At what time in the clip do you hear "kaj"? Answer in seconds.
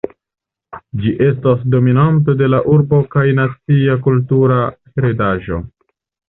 3.17-3.27